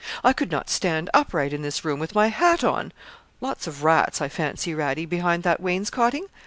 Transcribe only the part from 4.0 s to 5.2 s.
I fancy, Radie,